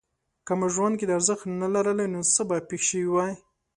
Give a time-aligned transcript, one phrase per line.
[0.45, 3.33] که ما ژوند کې دا ارزښت نه لرلای نو څه به پېښ شوي وای؟